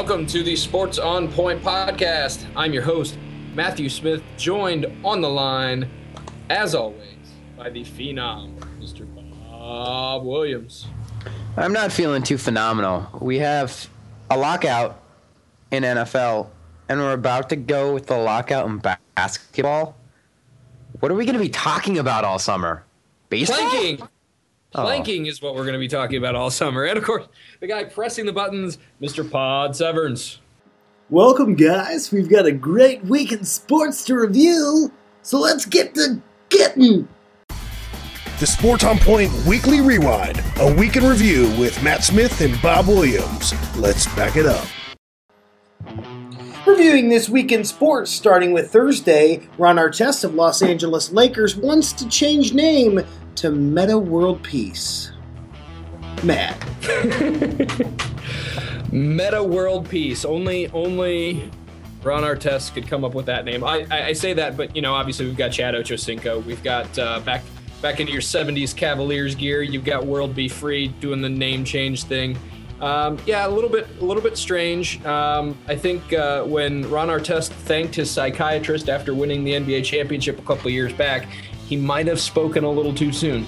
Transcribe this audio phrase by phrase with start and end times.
[0.00, 2.46] Welcome to the Sports on Point podcast.
[2.54, 3.18] I'm your host,
[3.56, 5.90] Matthew Smith, joined on the line,
[6.48, 7.16] as always,
[7.56, 9.08] by the phenom, Mr.
[9.50, 10.86] Bob Williams.
[11.56, 13.08] I'm not feeling too phenomenal.
[13.20, 13.90] We have
[14.30, 15.02] a lockout
[15.72, 16.48] in NFL,
[16.88, 18.80] and we're about to go with the lockout in
[19.16, 19.96] basketball.
[21.00, 22.84] What are we going to be talking about all summer?
[23.30, 23.68] Baseball?
[23.68, 24.08] Planking!
[24.74, 24.82] Oh.
[24.82, 26.84] Planking is what we're going to be talking about all summer.
[26.84, 27.26] And of course,
[27.60, 29.28] the guy pressing the buttons, Mr.
[29.28, 30.40] Pod Severns.
[31.08, 32.12] Welcome, guys.
[32.12, 34.92] We've got a great week in sports to review,
[35.22, 37.08] so let's get to getting.
[38.40, 42.88] The Sports on Point Weekly Rewind, a week in review with Matt Smith and Bob
[42.88, 43.54] Williams.
[43.74, 44.66] Let's back it up.
[46.66, 51.94] Reviewing this week in sports, starting with Thursday, Ron Artest of Los Angeles Lakers wants
[51.94, 53.00] to change name
[53.38, 55.12] to Metta World Peace.
[56.24, 56.58] Matt.
[58.92, 60.24] Metta World Peace.
[60.24, 61.48] Only, only
[62.02, 63.62] Ron Artest could come up with that name.
[63.62, 66.44] I, I, I, say that, but you know, obviously we've got Chad Ochocinco.
[66.44, 67.44] We've got uh, back
[67.80, 69.62] back into your '70s Cavaliers gear.
[69.62, 70.48] You've got World B.
[70.48, 72.36] Free doing the name change thing.
[72.80, 75.04] Um, yeah, a little bit, a little bit strange.
[75.04, 80.38] Um, I think uh, when Ron Artest thanked his psychiatrist after winning the NBA championship
[80.38, 81.26] a couple years back,
[81.68, 83.46] he might have spoken a little too soon.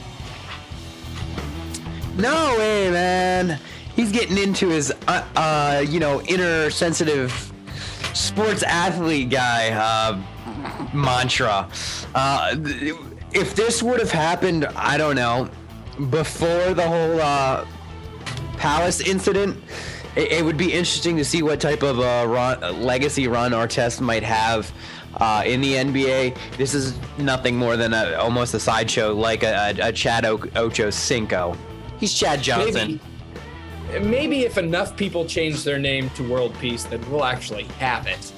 [2.17, 3.59] No way, man.
[3.97, 7.53] He's getting into his, uh, uh, you know, inner sensitive
[8.13, 10.21] sports athlete guy uh,
[10.93, 11.69] mantra.
[12.15, 12.57] Uh,
[13.33, 15.49] if this would have happened, I don't know,
[16.11, 17.67] before the whole uh,
[18.59, 19.57] Palace incident,
[20.17, 24.01] it, it, would be interesting to see what type of uh, run, legacy Ron Artest
[24.01, 24.71] might have
[25.21, 26.37] uh, in the NBA.
[26.57, 30.43] This is nothing more than a, almost a sideshow, like a, a, a Chad o-
[30.57, 31.57] Ocho Cinco.
[31.99, 33.01] He's Chad Johnson.
[33.91, 38.07] Maybe, maybe if enough people change their name to World Peace, then we'll actually have
[38.07, 38.33] it.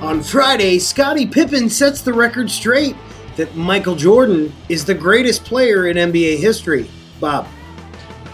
[0.00, 2.94] On Friday, Scottie Pippen sets the record straight
[3.36, 6.90] that Michael Jordan is the greatest player in NBA history.
[7.18, 7.46] Bob.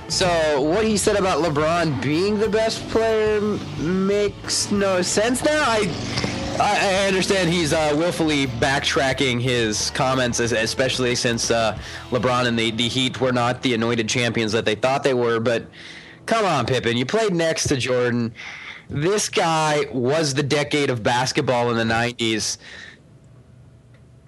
[0.08, 3.40] So what he said about LeBron being the best player
[3.78, 5.62] makes no sense now.
[5.66, 5.86] I
[6.60, 11.78] I, understand he's uh, willfully backtracking his comments, especially since uh,
[12.10, 15.40] LeBron and the, the Heat were not the anointed champions that they thought they were.
[15.40, 15.66] But
[16.26, 18.34] come on, Pippen, you played next to Jordan.
[18.88, 22.58] This guy was the decade of basketball in the '90s.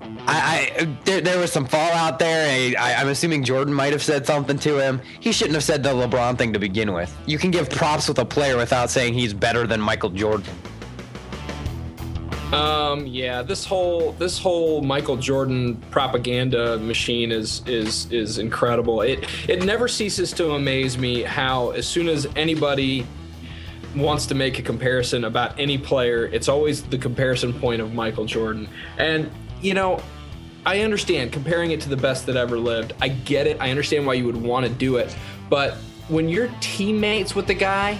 [0.01, 2.75] I, I there, there, was some fallout there.
[2.79, 5.01] I, am assuming Jordan might have said something to him.
[5.21, 7.17] He shouldn't have said the LeBron thing to begin with.
[7.27, 10.53] You can give props with a player without saying he's better than Michael Jordan.
[12.55, 19.01] Um, yeah, this whole this whole Michael Jordan propaganda machine is is is incredible.
[19.03, 23.07] It it never ceases to amaze me how as soon as anybody
[23.97, 28.25] wants to make a comparison about any player, it's always the comparison point of Michael
[28.25, 28.69] Jordan.
[28.99, 30.03] And you know,
[30.67, 32.95] I understand comparing it to the best that ever lived.
[33.01, 33.57] I get it.
[33.61, 35.15] I understand why you would want to do it.
[35.51, 35.75] But
[36.09, 37.99] when you're teammates with the guy,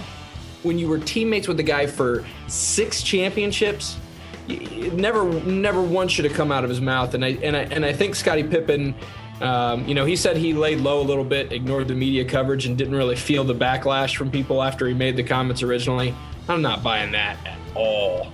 [0.63, 3.97] when you were teammates with the guy for six championships,
[4.47, 7.13] never never once should have come out of his mouth.
[7.13, 8.95] And I and I and I think Scottie Pippen,
[9.41, 12.65] um, you know, he said he laid low a little bit, ignored the media coverage,
[12.65, 16.13] and didn't really feel the backlash from people after he made the comments originally.
[16.47, 18.31] I'm not buying that at all.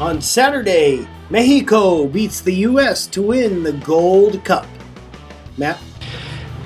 [0.00, 3.06] On Saturday, Mexico beats the U.S.
[3.08, 4.66] to win the Gold Cup.
[5.56, 5.78] Matt.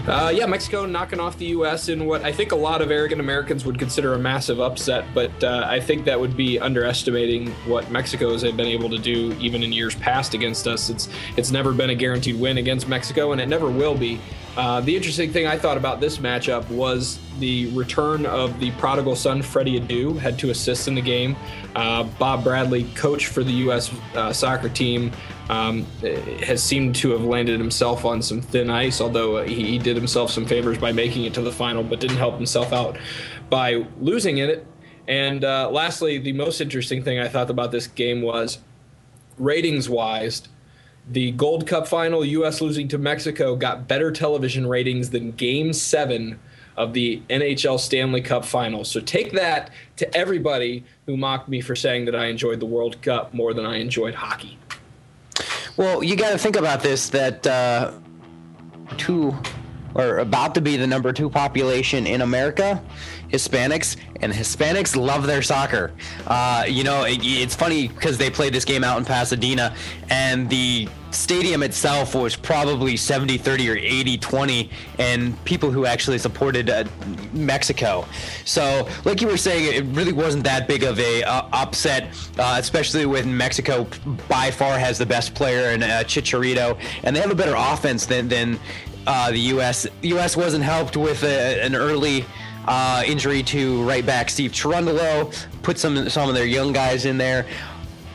[0.06, 1.88] Uh, yeah, Mexico knocking off the U.S.
[1.88, 5.42] in what I think a lot of arrogant Americans would consider a massive upset, but
[5.42, 9.64] uh, I think that would be underestimating what Mexico has been able to do even
[9.64, 10.90] in years past against us.
[10.90, 14.20] It's it's never been a guaranteed win against Mexico, and it never will be.
[14.56, 19.16] Uh, the interesting thing I thought about this matchup was the return of the prodigal
[19.16, 21.36] son, Freddie Adu, had two assists in the game.
[21.74, 23.92] Uh, Bob Bradley, coach for the U.S.
[24.14, 25.10] Uh, soccer team,
[25.48, 25.84] um,
[26.42, 30.30] has seemed to have landed himself on some thin ice, although he, he, did himself
[30.30, 32.98] some favors by making it to the final, but didn't help himself out
[33.48, 34.66] by losing in it.
[35.06, 38.58] And uh, lastly, the most interesting thing I thought about this game was
[39.38, 40.48] ratings wise
[41.08, 42.60] the Gold Cup final, U.S.
[42.60, 46.38] losing to Mexico, got better television ratings than Game 7
[46.76, 48.84] of the NHL Stanley Cup final.
[48.84, 53.00] So take that to everybody who mocked me for saying that I enjoyed the World
[53.02, 54.58] Cup more than I enjoyed hockey.
[55.76, 57.92] Well, you got to think about this that uh,
[58.96, 59.36] two
[59.94, 62.82] or about to be the number two population in America
[63.30, 65.92] Hispanics, and Hispanics love their soccer.
[66.26, 69.74] Uh, you know, it, it's funny because they played this game out in Pasadena,
[70.10, 76.18] and the stadium itself was probably 70 30 or 80 20 and people who actually
[76.18, 76.84] supported uh,
[77.32, 78.06] Mexico.
[78.44, 82.56] So, like you were saying, it really wasn't that big of a uh, upset, uh,
[82.58, 83.86] especially when Mexico
[84.28, 88.06] by far has the best player in uh, Chicharito, and they have a better offense
[88.06, 88.58] than than
[89.06, 89.86] uh, the U.S.
[90.02, 90.36] The U.S.
[90.36, 92.24] wasn't helped with a, an early.
[92.66, 95.32] Uh, injury to right back Steve Cherundolo,
[95.62, 97.46] put some some of their young guys in there.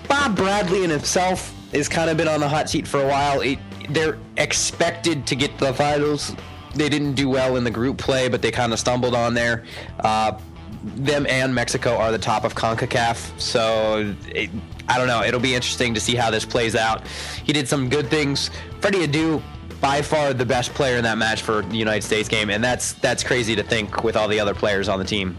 [0.08, 3.40] Bob Bradley in himself has kind of been on the hot seat for a while.
[3.42, 3.60] It,
[3.90, 6.36] they're expected to get the finals.
[6.76, 9.64] They didn't do well in the group play, but they kind of stumbled on there.
[10.00, 10.38] Uh,
[10.84, 14.50] them and Mexico are the top of CONCACAF, so it,
[14.88, 15.24] I don't know.
[15.24, 17.08] It'll be interesting to see how this plays out.
[17.46, 18.50] He did some good things.
[18.80, 19.42] Freddie Adu,
[19.82, 22.94] by far the best player in that match for the United States game, and that's
[22.94, 25.36] that's crazy to think with all the other players on the team.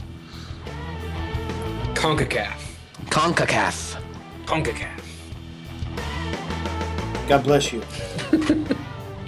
[1.94, 2.58] CONCACAF.
[3.06, 4.02] CONCACAF.
[4.46, 4.98] CONCACAF.
[7.28, 7.80] God bless you.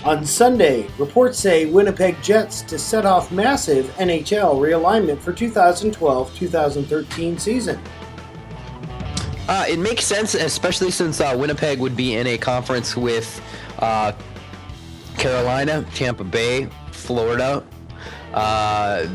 [0.04, 7.80] On Sunday, reports say Winnipeg Jets to set off massive NHL realignment for 2012-2013 season.
[9.48, 13.40] Uh, it makes sense, especially since uh, Winnipeg would be in a conference with
[13.78, 14.12] uh,
[15.18, 17.64] Carolina, Tampa Bay, Florida.
[18.32, 19.06] Uh,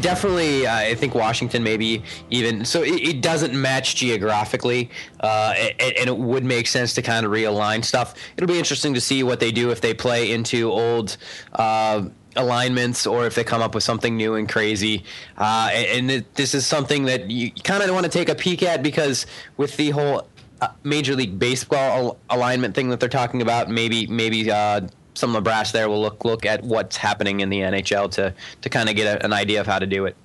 [0.00, 2.64] definitely, I think Washington, maybe even.
[2.64, 4.90] So it, it doesn't match geographically,
[5.20, 8.14] uh, and, and, it would make sense to kind of realign stuff.
[8.36, 11.16] It'll be interesting to see what they do if they play into old
[11.54, 15.04] uh, alignments or if they come up with something new and crazy.
[15.36, 18.62] Uh, and it, this is something that you kind of want to take a peek
[18.62, 19.26] at because
[19.56, 20.28] with the whole
[20.60, 24.82] uh, Major League Baseball alignment thing that they're talking about, maybe maybe uh,
[25.14, 28.34] some of the brass there will look look at what's happening in the NHL to
[28.62, 30.16] to kind of get a, an idea of how to do it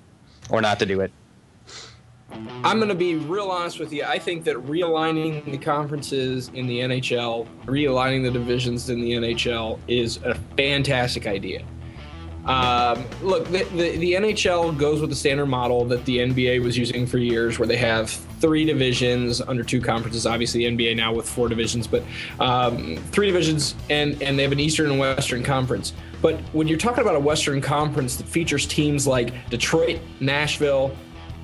[0.50, 1.12] or not to do it.
[2.64, 4.04] I'm going to be real honest with you.
[4.04, 9.78] I think that realigning the conferences in the NHL, realigning the divisions in the NHL
[9.86, 11.64] is a fantastic idea.
[12.46, 16.78] Um, look, the, the, the, NHL goes with the standard model that the NBA was
[16.78, 20.26] using for years, where they have three divisions under two conferences.
[20.26, 22.04] Obviously, the NBA now with four divisions, but
[22.38, 25.92] um, three divisions, and, and they have an Eastern and Western conference.
[26.22, 30.96] But when you're talking about a Western conference that features teams like Detroit, Nashville,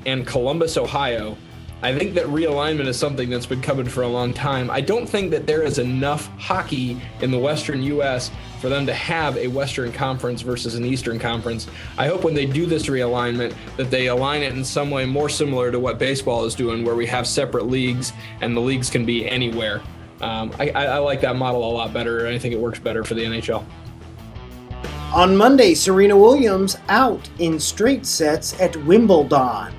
[0.06, 1.36] and Columbus, Ohio,
[1.82, 4.70] I think that realignment is something that's been coming for a long time.
[4.70, 8.30] I don't think that there is enough hockey in the Western U.S.
[8.60, 11.66] for them to have a Western Conference versus an Eastern Conference.
[11.98, 15.28] I hope when they do this realignment that they align it in some way more
[15.28, 19.04] similar to what baseball is doing, where we have separate leagues and the leagues can
[19.04, 19.82] be anywhere.
[20.20, 23.02] Um, I, I like that model a lot better, and I think it works better
[23.02, 23.64] for the NHL.
[25.12, 29.74] On Monday, Serena Williams out in straight sets at Wimbledon.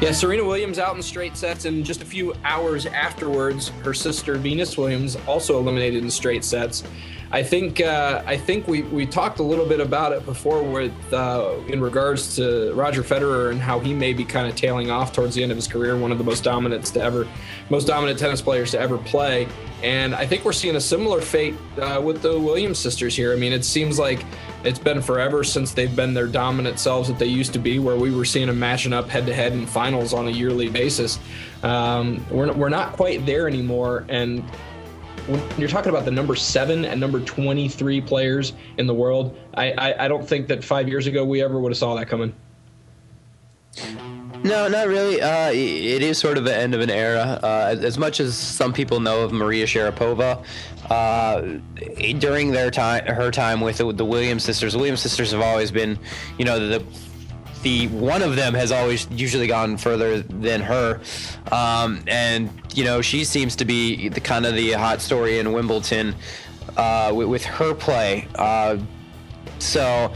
[0.00, 4.36] Yeah, Serena Williams out in straight sets, and just a few hours afterwards, her sister
[4.36, 6.84] Venus Williams also eliminated in straight sets.
[7.32, 10.94] I think uh, I think we, we talked a little bit about it before with
[11.12, 15.12] uh, in regards to Roger Federer and how he may be kind of tailing off
[15.12, 17.26] towards the end of his career, one of the most dominant to ever,
[17.68, 19.48] most dominant tennis players to ever play.
[19.82, 23.32] And I think we're seeing a similar fate uh, with the Williams sisters here.
[23.32, 24.24] I mean, it seems like
[24.64, 27.96] it's been forever since they've been their dominant selves that they used to be, where
[27.96, 31.18] we were seeing them matching up head to head in finals on a yearly basis.
[31.62, 34.04] Um, we're, we're not quite there anymore.
[34.08, 34.42] And
[35.28, 39.72] when you're talking about the number seven and number 23 players in the world, I,
[39.72, 42.34] I, I don't think that five years ago we ever would have saw that coming.
[44.44, 45.20] No, not really.
[45.20, 47.40] Uh, it is sort of the end of an era.
[47.42, 50.44] Uh, as much as some people know of Maria Sharapova,
[50.90, 51.40] uh,
[52.18, 55.70] during their time, her time with the, the Williams sisters, the Williams sisters have always
[55.70, 55.98] been,
[56.38, 56.84] you know, the
[57.62, 61.00] the one of them has always usually gone further than her,
[61.50, 65.52] um, and you know she seems to be the kind of the hot story in
[65.52, 66.14] Wimbledon
[66.76, 68.28] uh, with, with, her play.
[68.36, 68.78] Uh,
[69.58, 70.12] so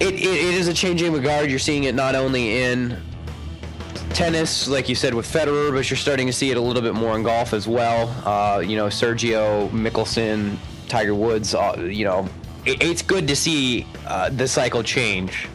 [0.00, 1.50] it, it, it is a changing regard.
[1.50, 3.00] You're seeing it not only in
[4.10, 6.94] tennis, like you said with Federer, but you're starting to see it a little bit
[6.94, 8.08] more in golf as well.
[8.26, 10.56] Uh, you know, Sergio Mickelson,
[10.88, 11.54] Tiger Woods.
[11.54, 12.28] Uh, you know,
[12.64, 15.48] it, it's good to see uh, the cycle change.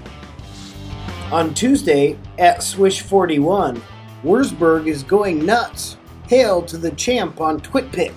[1.31, 3.81] On Tuesday at Swish 41,
[4.23, 5.97] Wurzburg is going nuts.
[6.27, 8.13] Hail to the champ on TwitPic.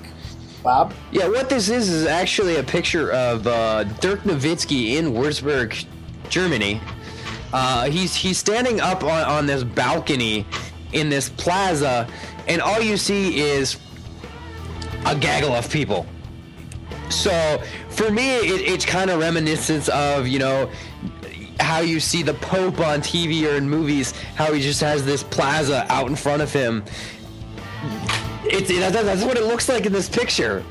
[0.62, 0.92] Bob?
[1.12, 5.87] Yeah, what this is is actually a picture of uh, Dirk Nowitzki in Wurzburg,
[6.30, 6.80] Germany.
[7.52, 10.47] Uh, he's he's standing up on, on this balcony
[10.92, 12.09] in this plaza,
[12.49, 13.78] and all you see is
[15.06, 16.06] a gaggle of people.
[17.09, 20.71] So for me, it, it's kind of reminiscent of you know
[21.61, 25.23] how you see the Pope on TV or in movies, how he just has this
[25.23, 26.85] plaza out in front of him.
[28.45, 30.64] It's it, that's what it looks like in this picture.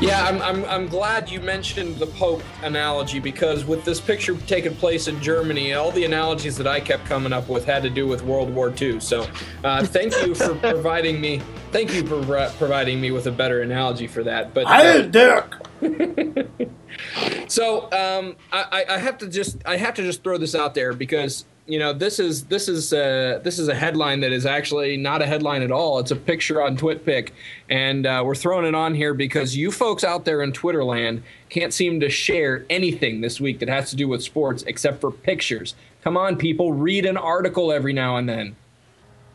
[0.00, 4.74] Yeah, I'm, I'm, I'm glad you mentioned the Pope analogy because with this picture taking
[4.74, 8.06] place in Germany, all the analogies that I kept coming up with had to do
[8.06, 8.98] with World War II.
[9.00, 9.26] So,
[9.62, 11.42] uh, thank you for providing me.
[11.70, 14.54] Thank you for providing me with a better analogy for that.
[14.54, 15.66] But I Dirk.
[17.48, 20.94] so um, I, I have to just I have to just throw this out there
[20.94, 24.96] because you know this is this is uh, this is a headline that is actually
[24.96, 26.00] not a headline at all.
[26.00, 27.30] It's a picture on TwitPic,
[27.68, 31.72] and uh, we're throwing it on here because you folks out there in Twitterland can't
[31.72, 35.74] seem to share anything this week that has to do with sports except for pictures.
[36.02, 38.56] Come on, people, read an article every now and then.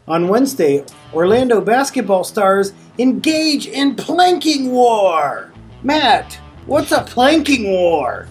[0.08, 5.51] On Wednesday, Orlando basketball stars engage in planking war.
[5.84, 6.34] Matt,
[6.65, 8.27] what's a planking war?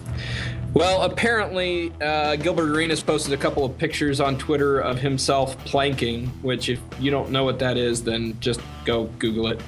[0.75, 6.27] Well, apparently, uh, Gilbert Arenas posted a couple of pictures on Twitter of himself planking,
[6.41, 9.61] which, if you don't know what that is, then just go Google it.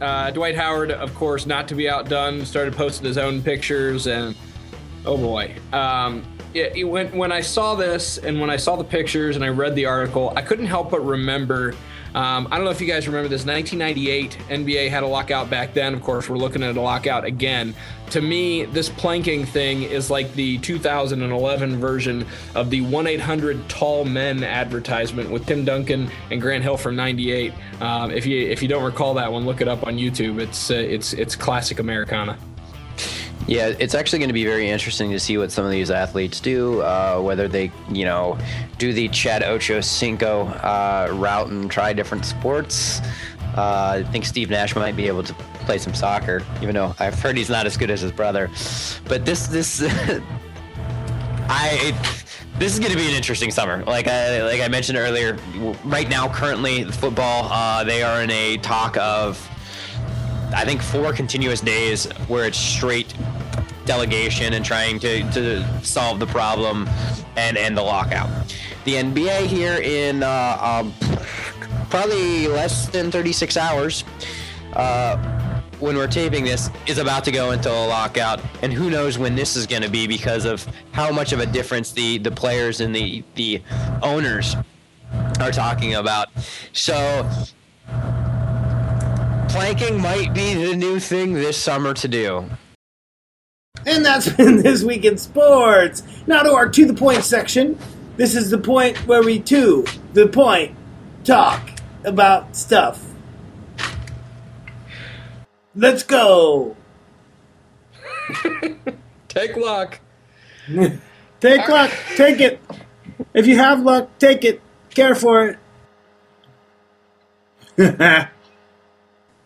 [0.00, 4.34] Uh, Dwight Howard, of course, not to be outdone, started posting his own pictures, and
[5.04, 5.54] oh boy.
[5.74, 9.44] Um, it, it, when, when I saw this and when I saw the pictures and
[9.44, 11.74] I read the article, I couldn't help but remember
[12.16, 13.44] um, I don't know if you guys remember this.
[13.44, 15.92] 1998, NBA had a lockout back then.
[15.92, 17.74] Of course, we're looking at a lockout again.
[18.10, 24.06] To me, this planking thing is like the 2011 version of the 1 800 Tall
[24.06, 27.52] Men advertisement with Tim Duncan and Grant Hill from '98.
[27.82, 30.40] Um, if you if you don't recall that one, look it up on YouTube.
[30.40, 32.38] It's uh, it's it's classic Americana.
[33.46, 36.40] Yeah, it's actually going to be very interesting to see what some of these athletes
[36.40, 36.80] do.
[36.82, 38.36] Uh, whether they, you know,
[38.78, 43.00] do the Chad Ocho Cinco uh, route and try different sports.
[43.56, 45.32] Uh, I think Steve Nash might be able to
[45.64, 48.50] play some soccer, even though I've heard he's not as good as his brother.
[49.04, 49.82] But this, this,
[51.48, 51.96] I,
[52.58, 53.84] this is going to be an interesting summer.
[53.84, 55.38] Like I, like I mentioned earlier,
[55.84, 59.38] right now, currently, football, uh, they are in a talk of
[60.54, 63.14] I think four continuous days where it's straight
[63.84, 66.88] delegation and trying to, to solve the problem
[67.36, 68.28] and end the lockout.
[68.84, 70.92] The NBA here in uh, um,
[71.88, 74.04] probably less than 36 hours.
[74.72, 75.16] Uh,
[75.78, 79.34] when we're taping this is about to go into a lockout and who knows when
[79.34, 82.80] this is going to be because of how much of a difference the the players
[82.80, 83.60] and the the
[84.02, 84.56] owners
[85.38, 86.28] are talking about
[86.72, 87.28] so
[89.48, 92.48] planking might be the new thing this summer to do
[93.86, 96.02] and that's been this week in sports.
[96.26, 97.78] Now to our to the point section.
[98.16, 99.84] This is the point where we to
[100.14, 100.74] the point
[101.24, 101.70] talk
[102.04, 103.04] about stuff.
[105.74, 106.76] Let's go.
[109.28, 110.00] take luck.
[111.40, 111.90] take luck.
[112.16, 112.60] Take it.
[113.34, 114.62] If you have luck, take it.
[114.90, 115.58] Care for
[117.76, 118.28] it.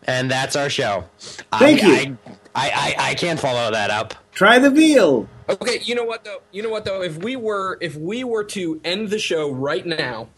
[0.07, 1.05] And that's our show.
[1.19, 2.17] Thank I, you.
[2.55, 4.13] I, I, I, I can't follow that up.
[4.33, 5.27] Try the veal.
[5.49, 6.41] Okay, you know what though?
[6.51, 7.01] You know what though?
[7.01, 10.29] If we were if we were to end the show right now,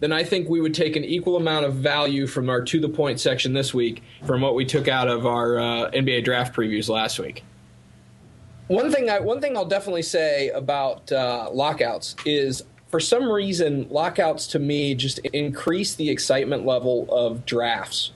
[0.00, 2.88] then I think we would take an equal amount of value from our to the
[2.88, 6.88] point section this week from what we took out of our uh, NBA draft previews
[6.88, 7.44] last week.
[8.68, 13.86] One thing I one thing I'll definitely say about uh, lockouts is for some reason
[13.90, 18.12] lockouts to me just increase the excitement level of drafts.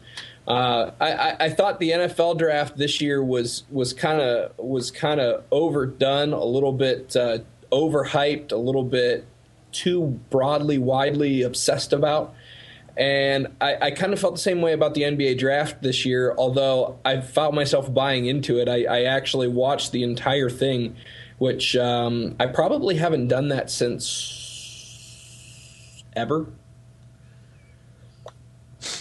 [0.48, 5.20] Uh, I, I, thought the NFL draft this year was was kind of was kind
[5.20, 7.40] of overdone, a little bit uh,
[7.70, 9.26] overhyped, a little bit
[9.72, 12.34] too broadly, widely obsessed about.
[12.96, 16.34] And I, I kind of felt the same way about the NBA draft this year,
[16.38, 18.70] although I found myself buying into it.
[18.70, 20.96] I, I actually watched the entire thing,
[21.36, 24.42] which um, I probably haven't done that since
[26.16, 26.46] ever.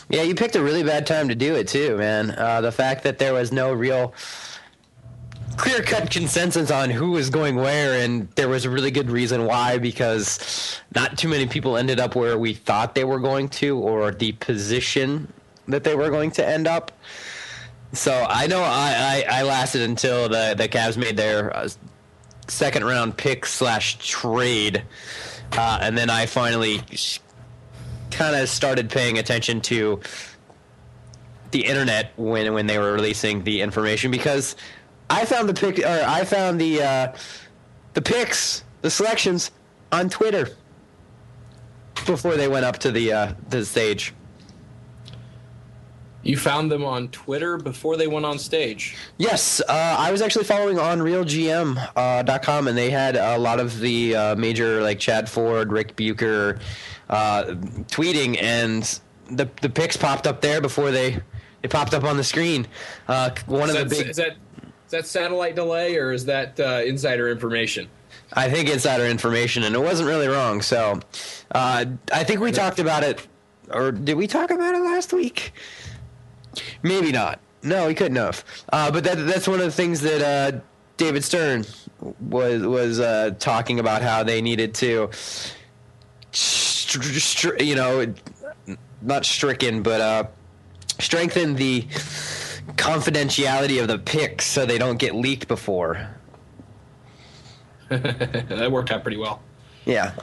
[0.10, 2.32] Yeah, you picked a really bad time to do it too, man.
[2.32, 4.14] Uh, the fact that there was no real
[5.58, 9.46] clear cut consensus on who was going where, and there was a really good reason
[9.46, 13.78] why because not too many people ended up where we thought they were going to,
[13.78, 15.32] or the position
[15.68, 16.92] that they were going to end up.
[17.92, 21.68] So I know I, I, I lasted until the, the Cavs made their uh,
[22.48, 24.84] second round pick slash trade,
[25.54, 26.82] uh, and then I finally
[28.12, 30.00] kind of started paying attention to
[31.52, 34.56] the internet when when they were releasing the information because
[35.10, 37.14] I found the pick or I found the uh,
[37.94, 39.52] the picks, the selections
[39.92, 40.50] on Twitter
[42.06, 44.14] before they went up to the uh, the stage.
[46.24, 48.98] You found them on Twitter before they went on stage.
[49.18, 53.80] Yes, uh, I was actually following on RealGM.com, uh, and they had a lot of
[53.80, 56.60] the uh, major like Chad Ford, Rick Bucher,
[57.10, 57.44] uh,
[57.88, 59.00] tweeting, and
[59.30, 61.20] the the picks popped up there before they
[61.62, 62.68] they popped up on the screen.
[63.08, 64.38] Uh, one is of that, the big is that
[64.86, 67.90] is that satellite delay or is that uh, insider information?
[68.34, 70.62] I think insider information, and it wasn't really wrong.
[70.62, 71.00] So
[71.54, 71.86] I
[72.24, 73.26] think we talked about it,
[73.72, 75.54] or did we talk about it last week?
[76.84, 77.40] Maybe not.
[77.64, 78.44] No, he couldn't have.
[78.72, 80.60] Uh, but that, that's one of the things that uh,
[80.98, 81.66] David Stern
[82.20, 85.10] was was uh, talking about how they needed to,
[87.60, 88.13] you know,
[89.01, 90.24] not stricken, but uh,
[91.00, 91.82] strengthen the
[92.75, 96.10] confidentiality of the picks so they don't get leaked before.
[97.89, 99.41] that worked out pretty well.
[99.86, 100.13] Yeah.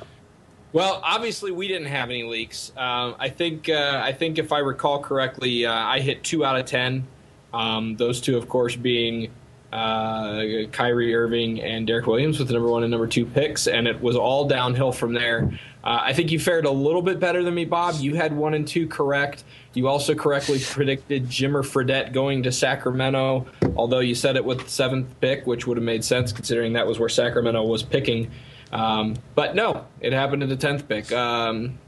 [0.72, 2.72] Well, obviously we didn't have any leaks.
[2.76, 6.58] Um, I think uh, I think if I recall correctly, uh, I hit two out
[6.58, 7.06] of ten.
[7.52, 9.30] Um, those two, of course, being
[9.72, 10.42] uh,
[10.72, 14.00] Kyrie Irving and Derrick Williams with the number one and number two picks, and it
[14.00, 15.58] was all downhill from there.
[15.84, 17.96] Uh, I think you fared a little bit better than me, Bob.
[17.98, 19.44] You had one and two correct.
[19.74, 24.70] You also correctly predicted Jimmer Fredette going to Sacramento, although you said it with the
[24.70, 28.30] seventh pick, which would have made sense considering that was where Sacramento was picking.
[28.72, 31.12] Um, but no, it happened at the tenth pick.
[31.12, 31.78] Um,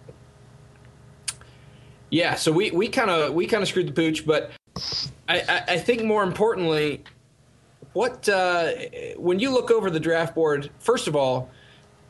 [2.10, 4.50] yeah, so we we kind of we kind of screwed the pooch, but
[5.26, 7.02] I, I, I think more importantly,
[7.94, 8.72] what uh,
[9.16, 11.50] when you look over the draft board, first of all,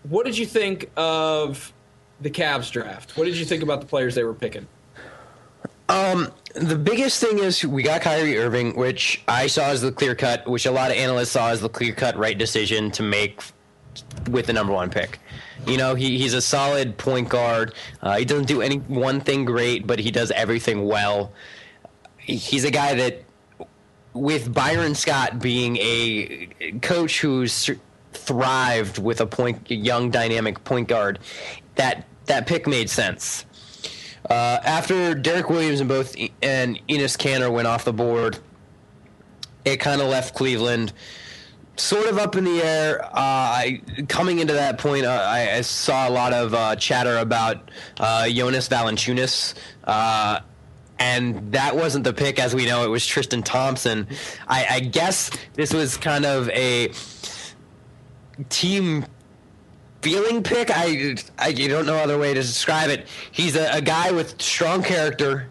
[0.03, 1.73] what did you think of
[2.21, 3.17] the Cavs draft?
[3.17, 4.67] What did you think about the players they were picking?
[5.89, 10.15] Um, the biggest thing is we got Kyrie Irving, which I saw as the clear
[10.15, 13.41] cut, which a lot of analysts saw as the clear cut right decision to make
[14.31, 15.21] with the number one pick.
[15.67, 17.75] You know, he, he's a solid point guard.
[18.03, 21.33] Uh, he doesn't do any one thing great, but he does everything well.
[22.19, 23.23] He's a guy that,
[24.13, 26.49] with Byron Scott being a
[26.83, 27.71] coach who's
[28.13, 31.21] thrived with a point, young dynamic point guard,
[31.77, 33.45] that that pick made sense.
[34.29, 38.39] Uh, after Derrick Williams and both and Enes Kanter went off the board,
[39.65, 40.93] it kind of left Cleveland
[41.77, 43.05] sort of up in the air.
[43.05, 47.19] Uh, I, coming into that point, uh, I, I, saw a lot of uh, chatter
[47.19, 50.41] about uh, Jonas Valanciunas, uh,
[50.99, 52.85] and that wasn't the pick, as we know.
[52.85, 54.09] It was Tristan Thompson.
[54.49, 56.93] I, I guess this was kind of a
[58.49, 59.05] team
[60.07, 60.71] feeling pick.
[60.71, 63.09] I, I don't know other way to describe it.
[63.33, 65.49] He's a, a guy with strong character.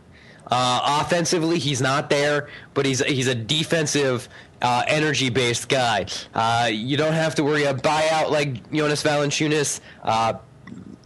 [0.50, 4.30] Uh, offensively, he's not there, but he's he's a defensive
[4.62, 6.06] uh, energy based guy.
[6.34, 9.82] Uh, you don't have to worry a buyout like Jonas Valanciunas.
[10.04, 10.36] Uh,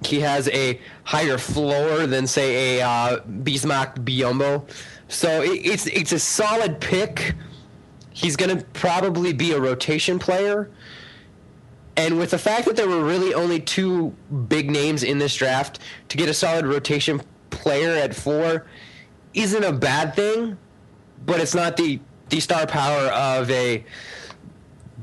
[0.06, 4.70] he has a higher floor than say a uh, Bismack Biyombo.
[5.08, 7.34] So it, it's it's a solid pick.
[8.12, 10.70] He's going to probably be a rotation player.
[12.00, 14.16] And with the fact that there were really only two
[14.48, 18.66] big names in this draft, to get a solid rotation player at four
[19.34, 20.58] isn't a bad thing,
[21.26, 23.84] but it's not the the star power of a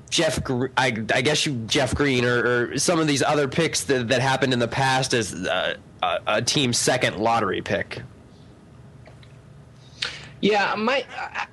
[0.09, 0.41] Jeff,
[0.79, 4.23] I, I guess you Jeff Green or, or, some of these other picks that, that
[4.23, 8.01] happened in the past as uh, a, a team's second lottery pick.
[10.41, 11.05] Yeah, my,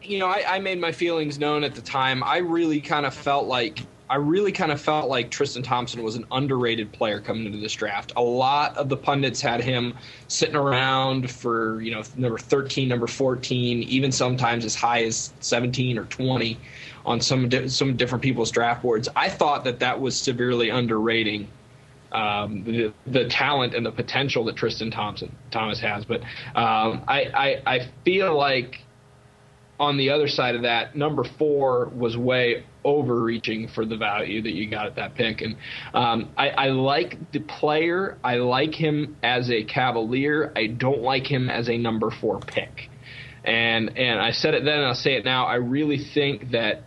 [0.03, 2.23] you know, I, I made my feelings known at the time.
[2.23, 6.15] I really kind of felt like I really kind of felt like Tristan Thompson was
[6.15, 8.11] an underrated player coming into this draft.
[8.15, 9.95] A lot of the pundits had him
[10.27, 15.97] sitting around for, you know, number 13, number 14, even sometimes as high as 17
[15.97, 16.57] or 20
[17.05, 19.09] on some some different people's draft boards.
[19.15, 21.47] I thought that that was severely underrating
[22.11, 26.05] um, the, the talent and the potential that Tristan Thompson Thomas has.
[26.05, 26.21] But
[26.55, 28.81] um, I, I I feel like
[29.79, 34.53] on the other side of that, number four was way overreaching for the value that
[34.53, 35.41] you got at that pick.
[35.41, 35.55] And
[35.93, 38.17] um, I, I, like the player.
[38.23, 40.51] I like him as a Cavalier.
[40.55, 42.89] I don't like him as a number four pick.
[43.43, 45.45] And and I said it then, and I'll say it now.
[45.45, 46.83] I really think that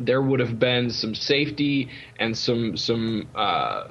[0.00, 3.88] there would have been some safety and some some uh,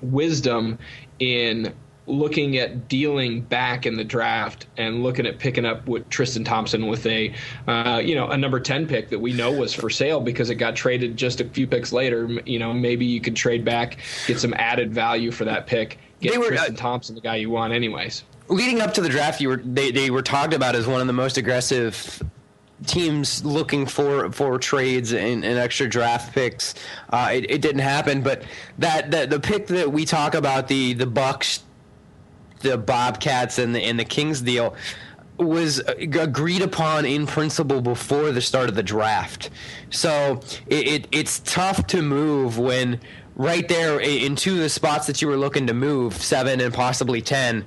[0.00, 0.78] wisdom
[1.20, 1.72] in
[2.06, 6.88] looking at dealing back in the draft and looking at picking up with Tristan Thompson
[6.88, 7.32] with a,
[7.68, 10.56] uh, you know, a number 10 pick that we know was for sale because it
[10.56, 12.28] got traded just a few picks later.
[12.44, 16.38] You know, maybe you could trade back, get some added value for that pick, get
[16.38, 18.24] were, Tristan uh, Thompson, the guy you want anyways.
[18.48, 21.06] Leading up to the draft, you were they, they were talked about as one of
[21.06, 22.22] the most aggressive
[22.86, 26.74] teams looking for for trades and, and extra draft picks.
[27.10, 28.42] Uh, it, it, didn't happen, but
[28.78, 31.62] that, that the pick that we talk about the the Bucks
[32.62, 34.74] the Bobcats and the and the Kings deal.
[35.38, 39.50] was agreed upon in principle before the start of the draft.
[39.90, 43.00] So it, it, it's tough to move when
[43.34, 46.72] right there in two of the spots that you were looking to move, seven and
[46.72, 47.64] possibly ten,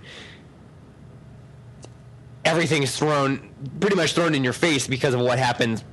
[2.46, 5.84] everything's thrown pretty much thrown in your face because of what happened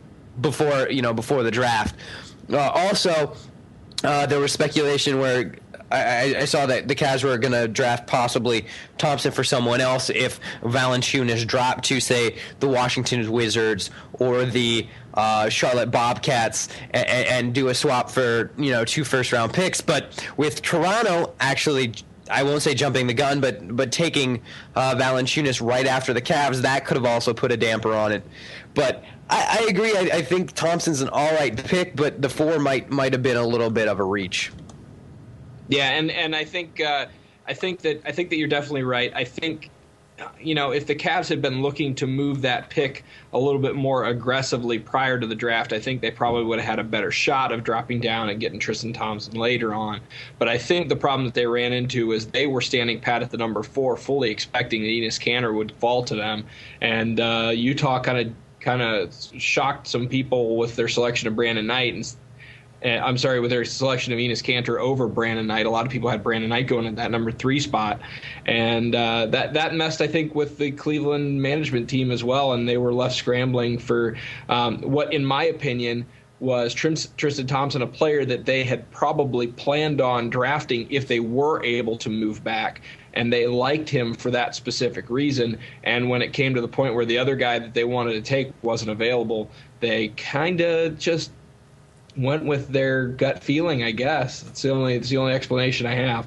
[0.40, 1.96] before you know before the draft.
[2.50, 3.34] Uh, also,
[4.04, 5.54] uh, there was speculation where
[5.92, 8.66] I, I, saw that the Cavs were going to draft possibly
[8.98, 15.48] Thompson for someone else if Valanciunas dropped to say the Washington Wizards or the uh,
[15.48, 19.80] Charlotte Bobcats and, and, do a swap for you know two first round picks.
[19.80, 21.94] But with Toronto actually.
[22.30, 24.42] I won't say jumping the gun, but but taking
[24.76, 28.22] uh, Valanciunas right after the Cavs, that could have also put a damper on it.
[28.74, 29.94] But I, I agree.
[29.94, 33.36] I, I, think Thompson's an all right pick, but the four might might have been
[33.36, 34.52] a little bit of a reach.
[35.72, 37.06] Yeah, and and I think uh,
[37.48, 39.10] I think that I think that you're definitely right.
[39.14, 39.70] I think
[40.38, 43.74] you know if the Cavs had been looking to move that pick a little bit
[43.74, 47.10] more aggressively prior to the draft, I think they probably would have had a better
[47.10, 50.02] shot of dropping down and getting Tristan Thompson later on.
[50.38, 53.30] But I think the problem that they ran into is they were standing pat at
[53.30, 56.44] the number four, fully expecting that Enes Kanter would fall to them,
[56.82, 61.66] and uh, Utah kind of kind of shocked some people with their selection of Brandon
[61.66, 62.14] Knight and
[62.84, 65.66] I'm sorry, with their selection of Enes Kanter over Brandon Knight.
[65.66, 68.00] A lot of people had Brandon Knight going at that number three spot,
[68.46, 72.68] and uh, that that messed, I think, with the Cleveland management team as well, and
[72.68, 74.16] they were left scrambling for
[74.48, 76.06] um, what, in my opinion,
[76.42, 81.62] was Tristan Thompson, a player that they had probably planned on drafting if they were
[81.62, 82.82] able to move back.
[83.14, 85.58] And they liked him for that specific reason.
[85.84, 88.22] And when it came to the point where the other guy that they wanted to
[88.22, 91.30] take wasn't available, they kind of just
[92.16, 93.82] went with their gut feeling.
[93.82, 96.26] I guess it's the only it's the only explanation I have.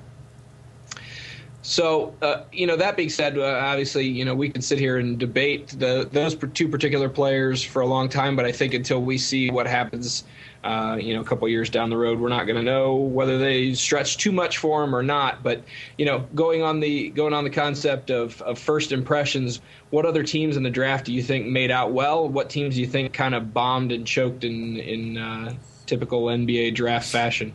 [1.65, 4.99] So, uh, you know, that being said, uh, obviously, you know, we can sit here
[4.99, 9.01] and debate the, those two particular players for a long time, but I think until
[9.01, 10.25] we see what happens,
[10.63, 13.39] uh, you know, a couple years down the road, we're not going to know whether
[13.39, 15.41] they stretch too much for him or not.
[15.41, 15.63] But,
[15.97, 20.21] you know, going on the going on the concept of, of first impressions, what other
[20.21, 22.29] teams in the draft do you think made out well?
[22.29, 26.75] What teams do you think kind of bombed and choked in in uh, typical NBA
[26.75, 27.53] draft fashion.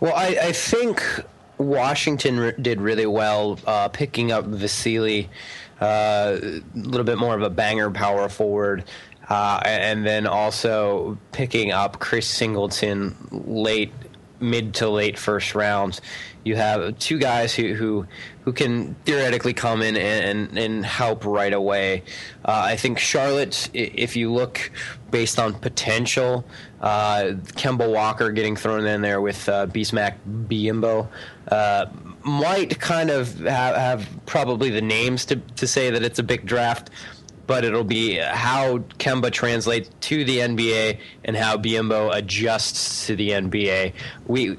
[0.00, 1.02] Well, I, I think
[1.58, 5.28] Washington did really well uh, picking up Vesely,
[5.80, 8.84] uh, a little bit more of a banger power forward.
[9.28, 13.92] Uh, and then also picking up Chris Singleton late,
[14.42, 16.00] mid to late first rounds.
[16.44, 18.06] You have two guys who who,
[18.44, 22.02] who can theoretically come in and, and, help right away.
[22.44, 24.72] Uh, I think Charlotte, if you look
[25.10, 26.44] based on potential,
[26.80, 30.16] uh, Kemba Walker getting thrown in there with uh, Bismack
[30.48, 31.08] Biyombo
[31.48, 31.86] uh,
[32.24, 36.46] might kind of have, have, probably the names to, to say that it's a big
[36.46, 36.90] draft,
[37.52, 43.28] but it'll be how Kemba translates to the NBA and how Biyombo adjusts to the
[43.28, 43.92] NBA.
[44.26, 44.56] We,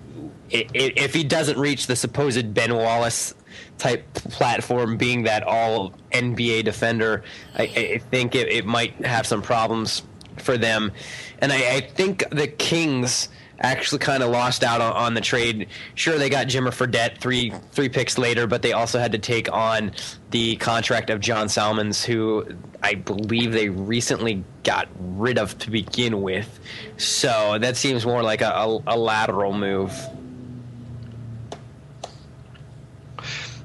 [0.51, 3.33] if he doesn't reach the supposed Ben Wallace
[3.79, 7.23] type platform, being that all NBA defender,
[7.55, 10.03] I, think it, might have some problems
[10.37, 10.91] for them.
[11.39, 13.27] And I think the Kings
[13.59, 15.67] actually kind of lost out on, on, the trade.
[15.95, 19.51] Sure, they got Jimmer Fredette three three picks later, but they also had to take
[19.51, 19.91] on
[20.31, 22.45] the contract of John Salmons, who
[22.81, 26.59] I believe they recently got rid of to begin with.
[26.97, 29.93] So that seems more like a, a, a lateral move.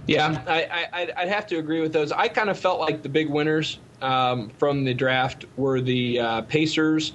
[0.07, 2.13] Yeah, I, I, I'd have to agree with those.
[2.13, 6.43] I kind of felt like the big winners um, from the draft were the uh,
[6.43, 7.13] Pacers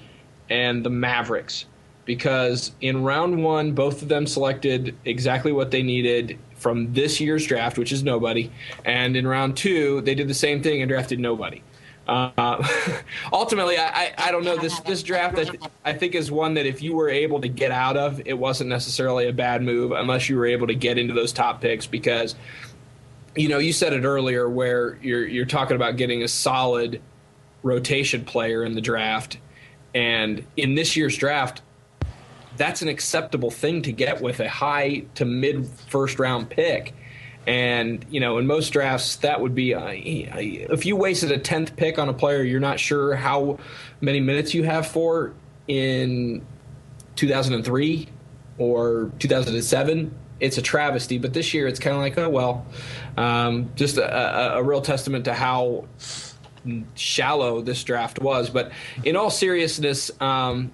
[0.49, 1.65] and the Mavericks
[2.05, 7.45] because in round one, both of them selected exactly what they needed from this year's
[7.45, 8.51] draft, which is nobody.
[8.85, 11.61] And in round two, they did the same thing and drafted nobody.
[12.07, 12.61] Uh,
[13.33, 15.39] ultimately, I, I, don't know this this draft.
[15.39, 15.45] I,
[15.85, 18.69] I think is one that if you were able to get out of, it wasn't
[18.69, 22.35] necessarily a bad move unless you were able to get into those top picks because
[23.35, 27.01] you know, you said it earlier where you're you're talking about getting a solid
[27.63, 29.37] rotation player in the draft,
[29.95, 31.61] and in this year's draft,
[32.57, 36.93] that's an acceptable thing to get with a high to mid first round pick.
[37.45, 41.75] And you know, in most drafts, that would be uh, if you wasted a tenth
[41.75, 43.59] pick on a player you're not sure how
[43.99, 45.33] many minutes you have for
[45.67, 46.45] in
[47.15, 48.07] 2003
[48.57, 51.17] or 2007 it's a travesty.
[51.17, 52.65] But this year, it's kind of like, oh well,
[53.15, 55.87] um, just a, a, a real testament to how
[56.95, 58.49] shallow this draft was.
[58.49, 58.71] But
[59.03, 60.71] in all seriousness, um,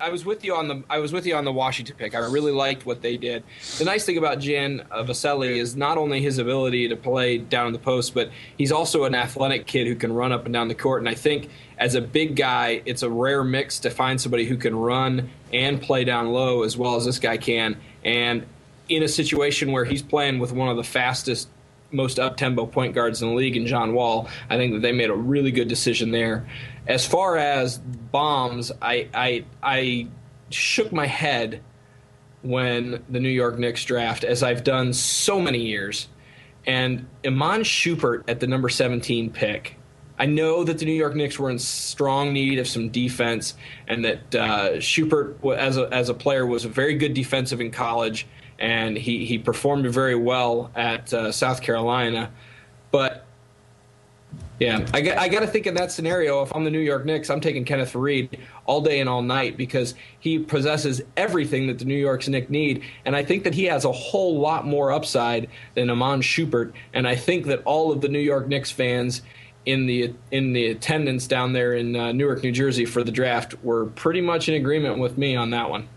[0.00, 2.14] I was with you on the I was with you on the Washington pick.
[2.14, 3.42] I really liked what they did.
[3.78, 7.72] The nice thing about Jan Vesely is not only his ability to play down in
[7.74, 10.74] the post, but he's also an athletic kid who can run up and down the
[10.74, 11.02] court.
[11.02, 14.56] And I think as a big guy, it's a rare mix to find somebody who
[14.56, 17.76] can run and play down low as well as this guy can.
[18.02, 18.46] And
[18.88, 21.48] in a situation where he's playing with one of the fastest
[21.92, 24.28] most up tempo point guards in the league in John Wall.
[24.48, 26.46] I think that they made a really good decision there.
[26.90, 30.08] As far as bombs, I I I
[30.50, 31.62] shook my head
[32.42, 36.08] when the New York Knicks draft, as I've done so many years.
[36.66, 39.76] And Iman Shumpert at the number 17 pick.
[40.18, 43.54] I know that the New York Knicks were in strong need of some defense,
[43.86, 48.26] and that uh, Shumpert, as a, as a player, was very good defensive in college
[48.58, 52.30] and he, he performed very well at uh, South Carolina.
[52.90, 53.26] But
[54.60, 57.06] yeah, I, got, I got to think in that scenario, if I'm the New York
[57.06, 61.78] Knicks, I'm taking Kenneth Reed all day and all night because he possesses everything that
[61.78, 62.82] the New York Knicks need.
[63.06, 66.74] And I think that he has a whole lot more upside than Iman Shumpert.
[66.92, 69.22] And I think that all of the New York Knicks fans
[69.64, 73.54] in the in the attendance down there in uh, Newark, New Jersey for the draft
[73.64, 75.88] were pretty much in agreement with me on that one.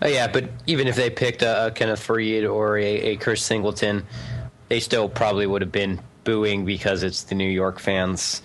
[0.00, 3.42] Oh yeah, but even if they picked a, a Kenneth Reed or a, a Chris
[3.42, 4.06] Singleton,
[4.68, 8.42] they still probably would have been booing because it's the New York fans.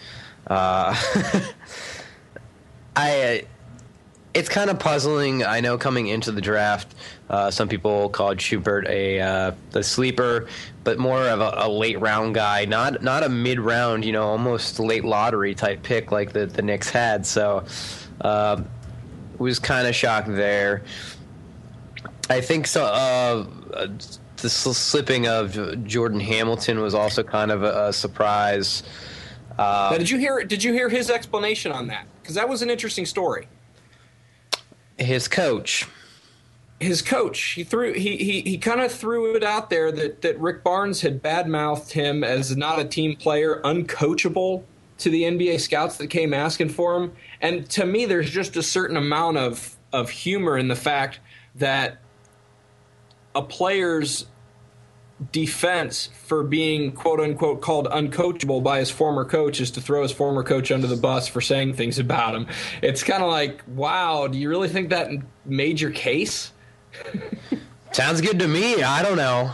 [0.47, 0.95] Uh,
[2.95, 3.43] I,
[4.33, 5.43] it's kind of puzzling.
[5.43, 6.95] I know coming into the draft,
[7.29, 10.47] uh, some people called Shumpert a uh, the sleeper,
[10.85, 14.23] but more of a, a, late round guy, not not a mid round, you know,
[14.23, 17.25] almost late lottery type pick like the the Knicks had.
[17.25, 17.65] So,
[18.21, 18.63] uh,
[19.39, 20.83] was kind of shocked there.
[22.29, 22.85] I think so.
[22.85, 23.89] Uh,
[24.43, 28.83] the slipping of Jordan Hamilton was also kind of a, a surprise.
[29.57, 30.43] Uh, now, did you hear?
[30.43, 32.05] Did you hear his explanation on that?
[32.21, 33.47] Because that was an interesting story.
[34.97, 35.87] His coach.
[36.79, 37.39] His coach.
[37.39, 37.93] He threw.
[37.93, 41.91] He he he kind of threw it out there that that Rick Barnes had badmouthed
[41.91, 44.63] him as not a team player, uncoachable
[44.99, 47.13] to the NBA scouts that came asking for him.
[47.41, 51.19] And to me, there's just a certain amount of of humor in the fact
[51.55, 51.99] that
[53.35, 54.25] a player's
[55.31, 60.11] defense for being quote unquote called uncoachable by his former coach is to throw his
[60.11, 62.47] former coach under the bus for saying things about him.
[62.81, 65.09] It's kind of like, wow, do you really think that
[65.45, 66.51] made your case?
[67.91, 68.81] Sounds good to me.
[68.81, 69.51] I don't know.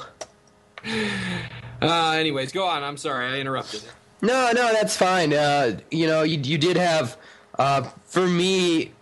[1.81, 2.83] Uh, anyways, go on.
[2.83, 3.83] I'm sorry, I interrupted.
[4.21, 5.33] No, no, that's fine.
[5.33, 7.17] Uh, you know, you, you did have,
[7.57, 8.93] uh, for me,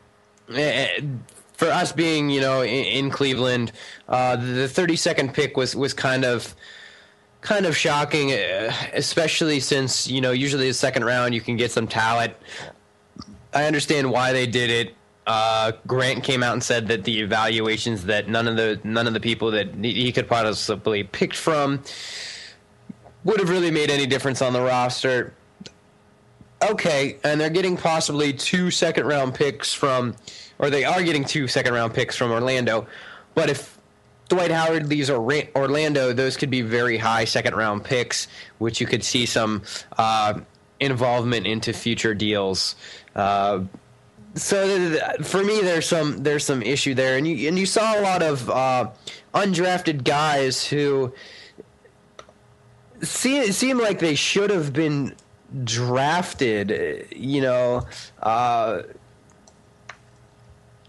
[0.53, 1.01] eh,
[1.57, 3.71] for us being, you know, in, in Cleveland,
[4.07, 6.55] uh, the 32nd pick was was kind of
[7.41, 11.71] kind of shocking, uh, especially since you know usually the second round you can get
[11.71, 12.33] some talent.
[13.53, 14.93] I understand why they did it.
[15.25, 19.13] Uh, Grant came out and said that the evaluations that none of the none of
[19.13, 21.81] the people that he could possibly picked from
[23.23, 25.33] would have really made any difference on the roster.
[26.69, 30.15] Okay, and they're getting possibly two second round picks from
[30.59, 32.87] or they are getting two second round picks from Orlando.
[33.35, 33.77] But if
[34.29, 39.03] Dwight Howard leaves Orlando, those could be very high second round picks, which you could
[39.03, 39.63] see some
[39.97, 40.39] uh,
[40.79, 42.75] involvement into future deals.
[43.15, 43.63] Uh,
[44.35, 48.01] so for me, there's some there's some issue there, and you and you saw a
[48.01, 48.89] lot of uh,
[49.33, 51.13] undrafted guys who
[53.01, 55.15] seem seem like they should have been
[55.63, 57.07] drafted.
[57.15, 57.87] You know,
[58.21, 58.83] uh,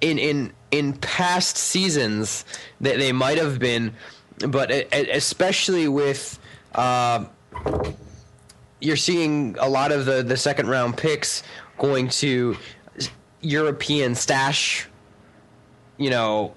[0.01, 2.45] in in in past seasons
[2.81, 3.93] that they might have been,
[4.49, 6.39] but especially with
[6.75, 7.25] uh,
[8.81, 11.43] you're seeing a lot of the the second round picks
[11.79, 12.57] going to
[13.41, 14.89] European stash,
[15.97, 16.55] you know,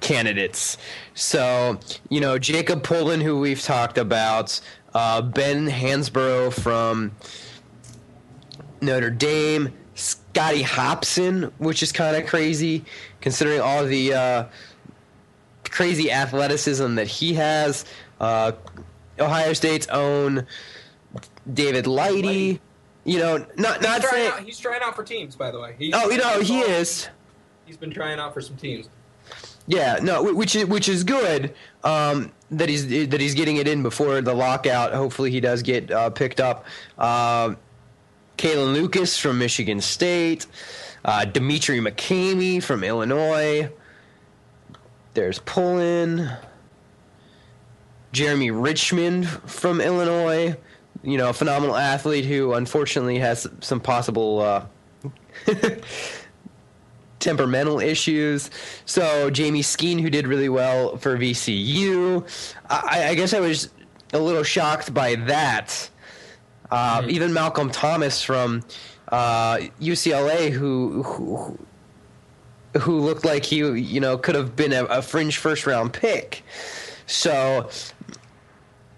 [0.00, 0.76] candidates.
[1.14, 4.60] So you know Jacob Pullen, who we've talked about,
[4.94, 7.12] uh, Ben Hansbrough from
[8.80, 9.72] Notre Dame.
[9.94, 12.84] Scotty Hopson, which is kind of crazy
[13.20, 14.44] considering all the uh,
[15.64, 17.84] crazy athleticism that he has.
[18.20, 18.52] Uh,
[19.18, 20.46] Ohio State's own
[21.52, 22.58] David Lighty.
[23.04, 25.74] You know, not not he's saying out, he's trying out for teams, by the way.
[25.78, 27.08] He's oh, you know, he is.
[27.66, 28.88] He's been trying out for some teams.
[29.66, 31.54] Yeah, no, which is which is good
[31.84, 34.92] um, that he's that he's getting it in before the lockout.
[34.92, 36.66] Hopefully, he does get uh, picked up.
[36.98, 37.54] Uh,
[38.36, 40.46] Kalin Lucas from Michigan State,
[41.04, 43.70] uh, Demetri McCamey from Illinois.
[45.14, 46.30] There's Pullen,
[48.12, 50.56] Jeremy Richmond from Illinois.
[51.02, 54.66] You know, a phenomenal athlete who unfortunately has some possible uh,
[57.18, 58.50] temperamental issues.
[58.86, 62.26] So Jamie Skeen, who did really well for VCU,
[62.68, 63.70] I, I guess I was
[64.12, 65.90] a little shocked by that.
[66.74, 67.10] Uh, mm-hmm.
[67.10, 68.64] Even Malcolm Thomas from
[69.06, 71.58] uh, UCLA, who, who
[72.80, 76.42] who looked like he you know could have been a, a fringe first round pick.
[77.06, 77.70] So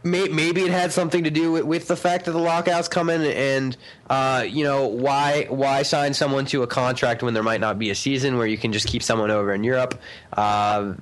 [0.02, 3.20] may, maybe it had something to do with, with the fact that the lockout's coming
[3.20, 3.76] and
[4.08, 7.90] uh, you know why why sign someone to a contract when there might not be
[7.90, 10.00] a season where you can just keep someone over in Europe.
[10.32, 10.94] Uh,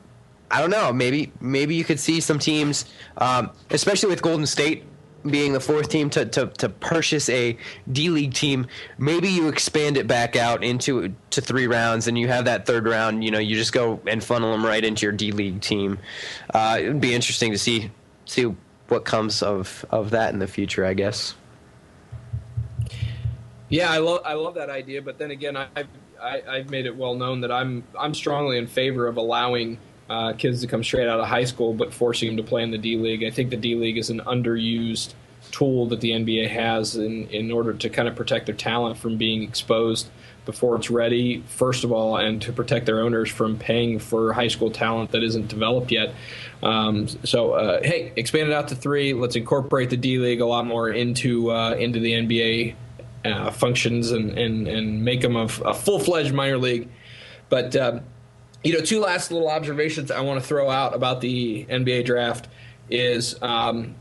[0.50, 0.92] I don't know.
[0.92, 2.84] Maybe maybe you could see some teams,
[3.18, 4.82] um, especially with Golden State
[5.26, 7.56] being the fourth team to, to, to purchase a
[7.90, 8.66] D League team,
[8.98, 12.86] maybe you expand it back out into to three rounds, and you have that third
[12.86, 13.24] round.
[13.24, 15.98] You know, you just go and funnel them right into your D League team.
[16.52, 17.90] Uh, it would be interesting to see
[18.26, 18.54] see
[18.88, 20.84] what comes of of that in the future.
[20.84, 21.34] I guess.
[23.68, 25.88] Yeah, I love I love that idea, but then again, I've
[26.22, 29.16] I, have i have made it well known that I'm I'm strongly in favor of
[29.16, 29.78] allowing
[30.08, 32.70] uh, kids to come straight out of high school, but forcing them to play in
[32.70, 33.24] the D League.
[33.24, 35.14] I think the D League is an underused
[35.50, 39.16] tool that the NBA has in, in order to kind of protect their talent from
[39.16, 40.08] being exposed
[40.44, 44.48] before it's ready, first of all, and to protect their owners from paying for high
[44.48, 46.14] school talent that isn't developed yet.
[46.62, 49.14] Um, so, uh, hey, expand it out to three.
[49.14, 52.74] Let's incorporate the D League a lot more into uh, into the NBA
[53.24, 56.88] uh, functions and, and, and make them a, a full fledged minor league.
[57.48, 58.00] But um,
[58.64, 62.48] you know, two last little observations I want to throw out about the NBA draft
[62.90, 63.94] is um,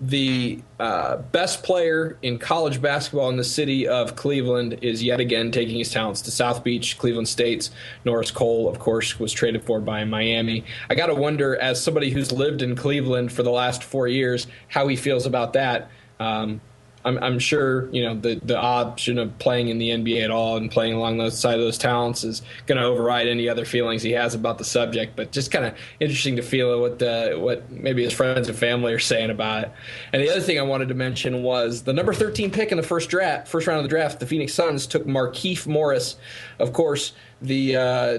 [0.00, 5.50] the uh, best player in college basketball in the city of Cleveland is yet again
[5.50, 7.70] taking his talents to South Beach, Cleveland State's
[8.04, 10.64] Norris Cole, of course, was traded for by Miami.
[10.88, 14.46] I got to wonder, as somebody who's lived in Cleveland for the last four years,
[14.68, 15.90] how he feels about that.
[16.18, 16.60] Um,
[17.08, 20.56] I'm, I'm sure you know the the option of playing in the NBA at all
[20.56, 24.02] and playing along the side of those talents is going to override any other feelings
[24.02, 25.16] he has about the subject.
[25.16, 28.92] But just kind of interesting to feel what the what maybe his friends and family
[28.92, 29.72] are saying about it.
[30.12, 32.82] And the other thing I wanted to mention was the number 13 pick in the
[32.82, 34.20] first draft, first round of the draft.
[34.20, 36.16] The Phoenix Suns took Markieff Morris,
[36.58, 38.18] of course, the uh,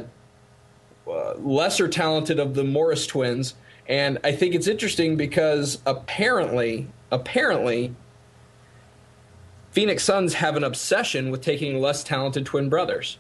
[1.08, 3.54] uh, lesser talented of the Morris twins.
[3.88, 7.96] And I think it's interesting because apparently, apparently
[9.72, 13.18] Phoenix Suns have an obsession with taking less talented twin brothers.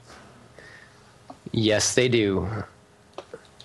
[1.51, 2.47] Yes, they do.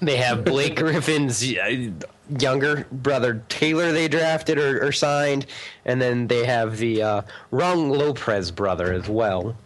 [0.01, 1.91] They have Blake Griffin's uh,
[2.39, 5.47] younger brother Taylor they drafted or, or signed,
[5.85, 9.57] and then they have the uh, Robin Lopez brother as well.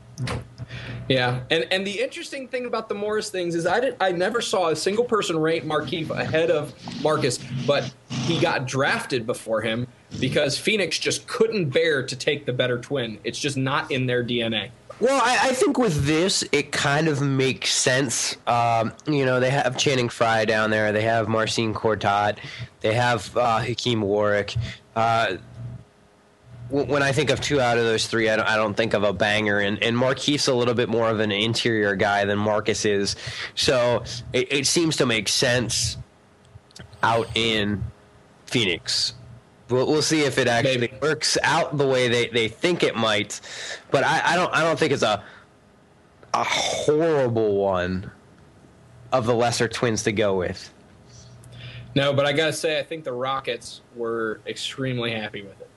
[1.08, 4.40] Yeah, and and the interesting thing about the Morris things is I did I never
[4.40, 9.86] saw a single person rate Markieff ahead of Marcus, but he got drafted before him
[10.20, 13.18] because Phoenix just couldn't bear to take the better twin.
[13.24, 14.70] It's just not in their DNA.
[15.00, 18.36] Well, I, I, think with this, it kind of makes sense.
[18.48, 20.90] Um, you know, they have Channing Frye down there.
[20.90, 22.38] They have Marcin Gortat.
[22.80, 24.56] They have uh, Hakim Warrick.
[24.96, 25.36] Uh,
[26.70, 29.04] when I think of two out of those three, I don't, I don't think of
[29.04, 29.60] a banger.
[29.60, 33.14] And, and Markieff's a little bit more of an interior guy than Marcus is.
[33.54, 35.96] So it, it seems to make sense
[37.02, 37.84] out in
[38.46, 39.14] Phoenix.
[39.70, 40.98] We'll, we'll see if it actually Maybe.
[41.02, 43.40] works out the way they, they think it might.
[43.90, 45.22] But I, I don't I don't think it's a
[46.34, 48.10] a horrible one
[49.12, 50.72] of the lesser twins to go with.
[51.94, 55.70] No, but I gotta say, I think the Rockets were extremely happy with it.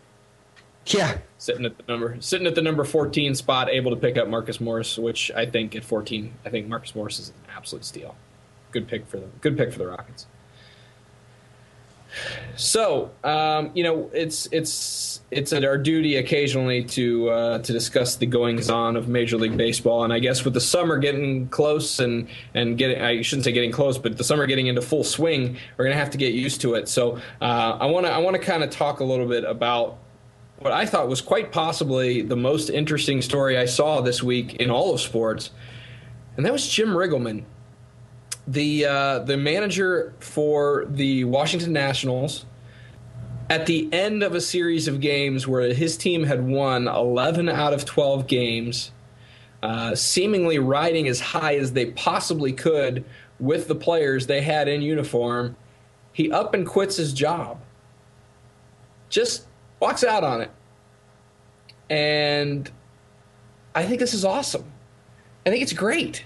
[0.86, 4.28] Yeah, sitting at the number sitting at the number fourteen spot, able to pick up
[4.28, 8.16] Marcus Morris, which I think at fourteen, I think Marcus Morris is an absolute steal.
[8.72, 9.32] Good pick for them.
[9.42, 10.28] Good pick for the Rockets.
[12.56, 18.26] So, um, you know, it's it's it's our duty occasionally to uh, to discuss the
[18.26, 22.28] goings on of Major League Baseball, and I guess with the summer getting close and
[22.54, 25.86] and getting I shouldn't say getting close, but the summer getting into full swing, we're
[25.86, 26.88] gonna have to get used to it.
[26.88, 29.98] So, uh, I want to I want to kind of talk a little bit about
[30.60, 34.70] what I thought was quite possibly the most interesting story I saw this week in
[34.70, 35.52] all of sports,
[36.38, 37.46] and that was Jim Riggleman
[38.48, 42.46] the uh, the manager for the Washington Nationals
[43.50, 47.74] at the end of a series of games where his team had won 11 out
[47.74, 48.92] of 12 games,
[49.62, 53.04] uh, seemingly riding as high as they possibly could
[53.42, 55.58] with the players they had in uniform,
[56.14, 57.60] he up and quits his job.
[59.10, 59.48] Just
[59.82, 60.52] walks out on it.
[61.90, 62.72] And
[63.76, 64.64] I think this is awesome.
[65.46, 66.24] I think it's great.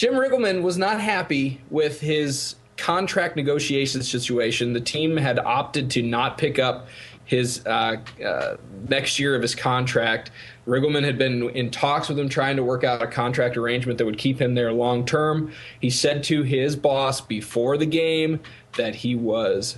[0.00, 4.72] Jim Riggleman was not happy with his contract negotiation situation.
[4.72, 6.88] The team had opted to not pick up
[7.26, 8.56] his uh, uh,
[8.88, 10.30] next year of his contract.
[10.66, 14.06] Riggleman had been in talks with him, trying to work out a contract arrangement that
[14.06, 15.52] would keep him there long term.
[15.82, 18.40] He said to his boss before the game
[18.78, 19.76] that he was,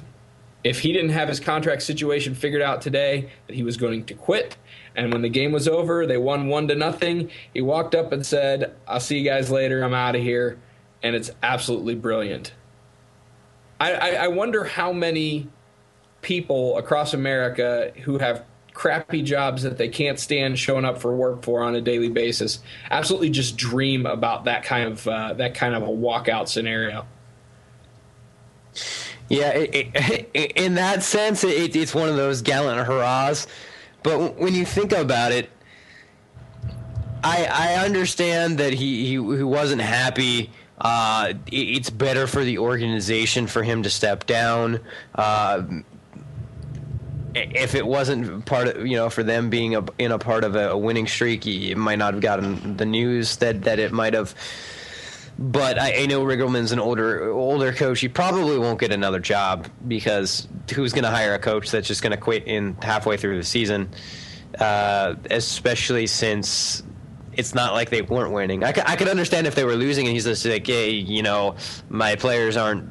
[0.63, 4.15] if he didn't have his contract situation figured out today, that he was going to
[4.15, 4.57] quit.
[4.95, 7.31] And when the game was over, they won one to nothing.
[7.55, 9.83] He walked up and said, "I'll see you guys later.
[9.83, 10.59] I'm out of here."
[11.03, 12.53] And it's absolutely brilliant.
[13.81, 15.49] I, I, I wonder how many
[16.21, 21.43] people across America who have crappy jobs that they can't stand showing up for work
[21.43, 25.75] for on a daily basis absolutely just dream about that kind of uh, that kind
[25.75, 27.05] of a walkout scenario.
[29.29, 33.47] Yeah, it, it, in that sense, it, it's one of those gallant hurrahs.
[34.03, 35.51] But when you think about it,
[37.23, 40.51] I I understand that he he, he wasn't happy.
[40.79, 44.81] Uh, it's better for the organization for him to step down.
[45.15, 45.63] Uh,
[47.35, 50.57] if it wasn't part of you know for them being a, in a part of
[50.57, 54.15] a, a winning streak, it might not have gotten the news that that it might
[54.15, 54.35] have.
[55.39, 58.01] But I, I know Riggleman's an older older coach.
[58.01, 62.03] He probably won't get another job because who's going to hire a coach that's just
[62.03, 63.91] going to quit in halfway through the season?
[64.59, 66.83] Uh, especially since
[67.33, 68.63] it's not like they weren't winning.
[68.63, 71.57] I, I could understand if they were losing and he's just like, hey, you know,
[71.89, 72.87] my players aren't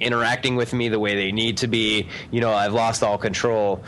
[0.00, 2.08] interacting with me the way they need to be.
[2.30, 3.84] You know, I've lost all control.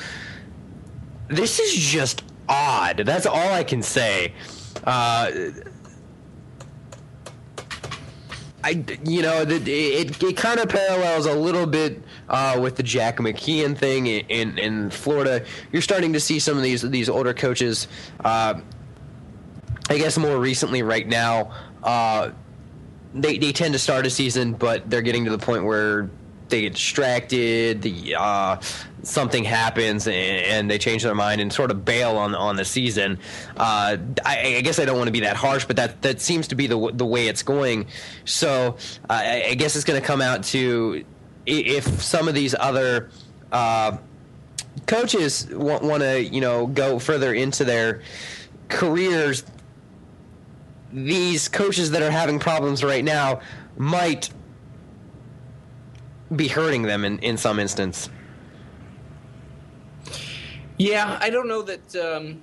[1.28, 2.98] This is just odd.
[2.98, 4.34] That's all I can say.
[4.84, 5.30] Uh,
[8.62, 12.82] I, you know, it, it, it kind of parallels a little bit uh, with the
[12.82, 15.44] Jack McKeon thing in, in, Florida.
[15.72, 17.88] You're starting to see some of these these older coaches.
[18.22, 18.60] Uh,
[19.88, 21.52] I guess more recently, right now,
[21.82, 22.30] uh,
[23.14, 26.10] they they tend to start a season, but they're getting to the point where
[26.50, 27.82] they get distracted.
[27.82, 28.60] The uh,
[29.02, 32.64] something happens and, and, they change their mind and sort of bail on on the
[32.64, 33.18] season.
[33.56, 36.48] Uh, I, I, guess I don't want to be that harsh, but that that seems
[36.48, 37.86] to be the the way it's going.
[38.24, 38.76] So
[39.08, 41.04] uh, I, guess it's going to come out to
[41.46, 43.10] if some of these other
[43.52, 43.96] uh,
[44.86, 48.02] coaches want, want to you know go further into their
[48.68, 49.44] careers.
[50.92, 53.40] These coaches that are having problems right now
[53.76, 54.30] might
[56.34, 58.08] be hurting them in, in some instance.
[60.78, 61.96] Yeah, I don't know that.
[61.96, 62.42] Um,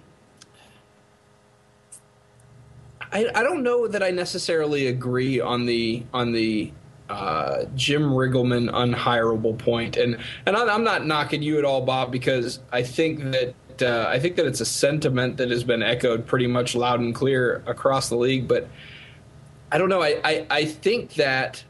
[3.12, 6.72] I I don't know that I necessarily agree on the on the
[7.10, 12.60] uh, Jim Riggleman unhireable point, and and I'm not knocking you at all, Bob, because
[12.72, 13.56] I think that.
[13.80, 17.14] Uh, I think that it's a sentiment that has been echoed pretty much loud and
[17.14, 18.68] clear across the league, but
[19.72, 20.02] I don't know.
[20.02, 21.64] I, I, I think that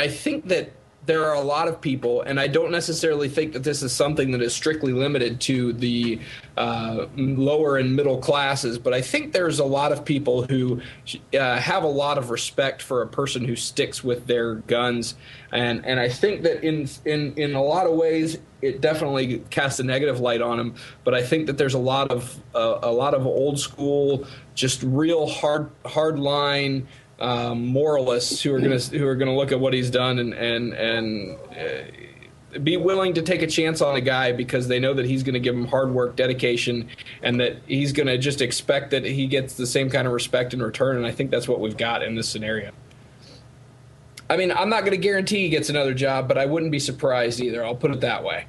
[0.00, 0.72] I think that
[1.04, 4.30] there are a lot of people, and I don't necessarily think that this is something
[4.30, 6.20] that is strictly limited to the
[6.56, 10.80] uh, lower and middle classes, but I think there's a lot of people who
[11.38, 15.16] uh, have a lot of respect for a person who sticks with their guns,
[15.52, 19.80] and and I think that in in in a lot of ways it definitely casts
[19.80, 20.74] a negative light on him.
[21.04, 24.82] But I think that there's a lot of uh, a lot of old school, just
[24.82, 26.88] real hard hard line
[27.20, 30.18] um, moralists who are going to who are going to look at what he's done
[30.18, 34.80] and and and uh, be willing to take a chance on a guy because they
[34.80, 36.88] know that he's going to give them hard work, dedication,
[37.22, 40.52] and that he's going to just expect that he gets the same kind of respect
[40.52, 40.96] in return.
[40.96, 42.72] And I think that's what we've got in this scenario.
[44.28, 46.78] I mean, I'm not going to guarantee he gets another job, but I wouldn't be
[46.78, 47.64] surprised either.
[47.64, 48.46] I'll put it that way.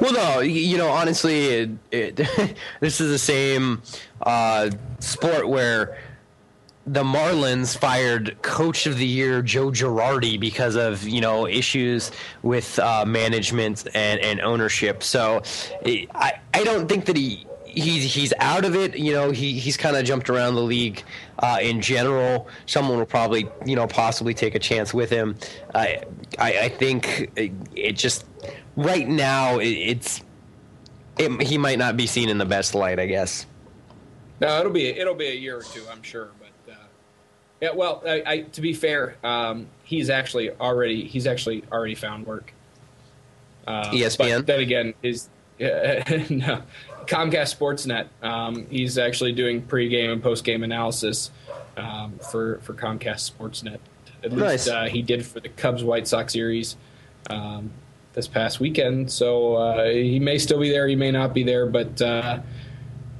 [0.00, 2.16] Well, no, you know, honestly, it, it,
[2.80, 3.82] this is the same
[4.20, 4.70] uh,
[5.00, 5.98] sport where
[6.86, 12.10] the Marlins fired Coach of the Year Joe Girardi because of you know issues
[12.42, 15.02] with uh, management and, and ownership.
[15.02, 15.42] So
[15.84, 17.46] I I don't think that he.
[17.64, 18.98] He's he's out of it.
[18.98, 21.02] You know, he he's kind of jumped around the league
[21.38, 22.46] uh, in general.
[22.66, 25.36] Someone will probably you know possibly take a chance with him.
[25.74, 26.02] I
[26.38, 28.26] I, I think it, it, just
[28.76, 30.20] right now it, it's
[31.16, 33.00] it, he might not be seen in the best light.
[33.00, 33.46] I guess.
[34.42, 36.28] No, it'll be it'll be a year or two, I'm sure.
[37.62, 42.26] Yeah, well, I, I, to be fair, um, he's actually already he's actually already found
[42.26, 42.52] work.
[43.64, 44.38] Uh, ESPN.
[44.38, 45.28] But then again, is
[45.60, 45.62] uh,
[46.28, 46.62] no,
[47.06, 48.08] Comcast Sportsnet.
[48.20, 51.30] Um, he's actually doing pregame and postgame analysis
[51.76, 53.78] um, for for Comcast Sportsnet.
[54.24, 54.66] At nice.
[54.66, 56.76] least uh, he did for the Cubs White Sox series
[57.30, 57.70] um,
[58.14, 59.12] this past weekend.
[59.12, 60.88] So uh, he may still be there.
[60.88, 62.40] He may not be there, but uh,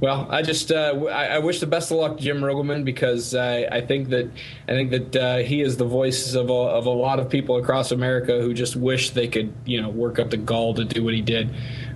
[0.02, 3.58] Well, I just uh, I, I, wish the best of luck, Jim Riggleman, because I,
[3.70, 4.28] I think that
[4.66, 7.56] I think that uh, he is the voice of a, of a lot of people
[7.56, 11.04] across America who just wish they could you know work up the gall to do
[11.04, 11.54] what he did.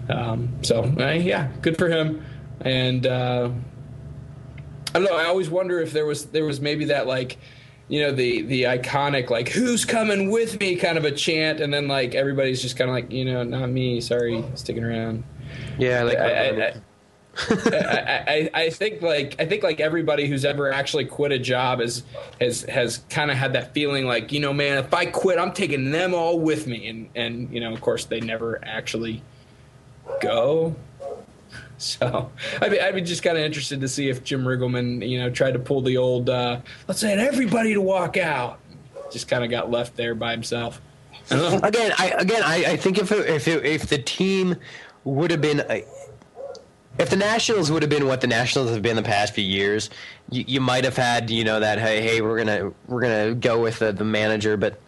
[0.08, 2.24] Um, so uh, yeah, good for him.
[2.60, 3.50] And uh,
[4.94, 5.16] I don't know.
[5.16, 7.38] I always wonder if there was there was maybe that like
[7.88, 11.74] you know the the iconic like who's coming with me kind of a chant, and
[11.74, 15.24] then like everybody's just kind of like you know not me, sorry, sticking around.
[15.76, 16.80] Yeah, like I,
[17.48, 21.38] I, I, I, I, think like I think like everybody who's ever actually quit a
[21.38, 22.02] job has
[22.40, 25.52] has has kind of had that feeling like you know man if I quit I'm
[25.52, 26.88] taking them all with me.
[26.88, 29.22] And and you know of course they never actually
[30.20, 30.74] go.
[31.78, 32.30] So
[32.62, 35.52] be, I'd be just kind of interested to see if Jim Riggleman you know tried
[35.52, 38.60] to pull the old uh, let's say everybody to walk out.
[39.12, 40.80] Just kind of got left there by himself.
[41.30, 44.56] again, I again I, I think if it, if it, if the team
[45.04, 45.60] would have been
[46.98, 49.90] if the Nationals would have been what the Nationals have been the past few years,
[50.30, 53.60] you, you might have had you know that hey hey we're gonna we're gonna go
[53.60, 54.80] with the, the manager, but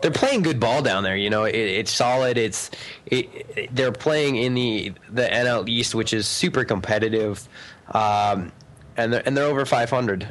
[0.00, 1.16] they're playing good ball down there.
[1.16, 2.38] You know it, it's solid.
[2.38, 2.70] It's
[3.06, 7.48] it, it, they're playing in the the NL East, which is super competitive,
[7.92, 8.52] um,
[8.96, 10.28] and they're and they're over 500.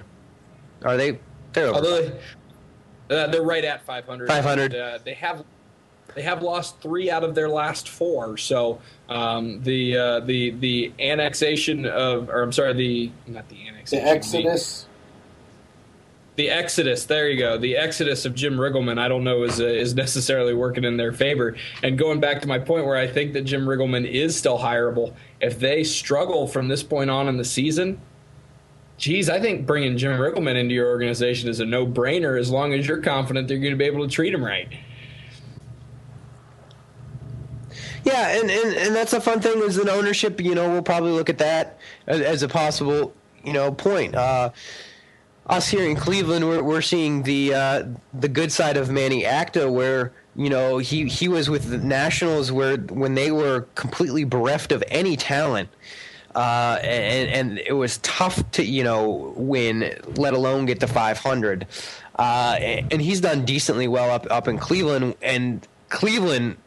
[0.84, 1.20] Are they?
[1.54, 2.14] They're over.
[3.10, 4.28] uh, they're right at 500.
[4.28, 4.74] 500.
[4.74, 5.44] And, uh, they have
[6.18, 8.38] they have lost three out of their last four.
[8.38, 14.04] So um, the uh, the the annexation of, or I'm sorry, the not the annexation,
[14.04, 14.82] the exodus.
[14.82, 14.88] The,
[16.38, 17.06] the exodus.
[17.06, 17.60] There you go.
[17.60, 18.98] The exodus of Jim Riggleman.
[18.98, 21.56] I don't know is uh, is necessarily working in their favor.
[21.84, 25.14] And going back to my point where I think that Jim Riggleman is still hireable.
[25.40, 28.02] If they struggle from this point on in the season,
[28.98, 32.74] geez, I think bringing Jim Riggleman into your organization is a no brainer as long
[32.74, 34.68] as you're confident they're going to be able to treat him right.
[38.08, 40.40] Yeah, and, and, and that's a fun thing as an ownership.
[40.40, 41.78] You know, we'll probably look at that
[42.08, 44.16] as, as a possible you know point.
[44.16, 44.52] Uh,
[45.48, 47.84] us here in Cleveland, we're, we're seeing the uh,
[48.14, 52.50] the good side of Manny Acta, where you know he he was with the Nationals,
[52.50, 55.70] where when they were completely bereft of any talent.
[56.36, 61.66] Uh, and, and it was tough to you know win, let alone get to 500.
[62.16, 66.58] Uh, and he's done decently well up up in Cleveland, and Cleveland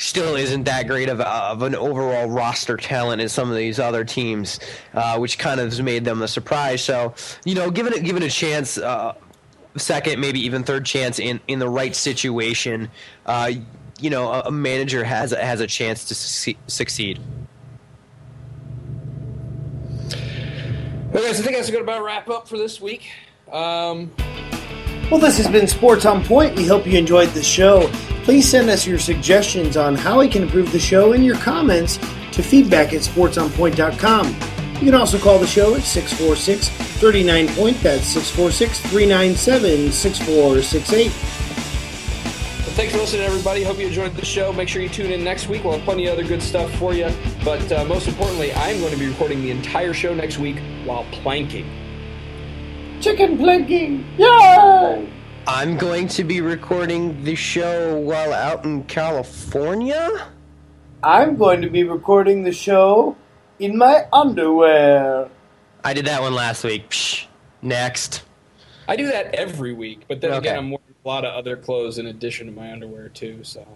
[0.00, 4.04] still isn't that great of, of an overall roster talent as some of these other
[4.04, 4.58] teams,
[4.94, 6.82] uh, which kind of has made them a surprise.
[6.82, 9.14] So, you know, given it given a chance, uh,
[9.76, 12.90] second, maybe even third chance in, in the right situation,
[13.26, 13.52] uh,
[14.00, 17.20] you know, a, a, manager has has a chance to su- succeed.
[21.12, 23.10] Well, guys, I think that's going to about wrap up for this week.
[23.52, 24.10] Um,
[25.10, 26.56] well, this has been Sports on Point.
[26.56, 27.90] We hope you enjoyed the show.
[28.30, 31.96] Please send us your suggestions on how we can improve the show and your comments
[32.30, 34.26] to feedback at sportsonpoint.com.
[34.74, 37.76] You can also call the show at 646 39 Point.
[37.82, 41.10] That's 646 397 6468.
[42.76, 43.64] Thanks for listening, everybody.
[43.64, 44.52] Hope you enjoyed the show.
[44.52, 45.64] Make sure you tune in next week.
[45.64, 47.10] We'll have plenty of other good stuff for you.
[47.44, 51.04] But uh, most importantly, I'm going to be recording the entire show next week while
[51.10, 51.68] planking.
[53.00, 54.06] Chicken planking!
[54.16, 55.19] Yay!
[55.52, 60.28] I'm going to be recording the show while out in California.
[61.02, 63.16] I'm going to be recording the show
[63.58, 65.28] in my underwear.
[65.82, 66.88] I did that one last week.
[66.90, 67.26] Psh,
[67.62, 68.22] next.
[68.86, 70.38] I do that every week, but then okay.
[70.38, 73.42] again, I'm wearing a lot of other clothes in addition to my underwear too.
[73.42, 73.66] So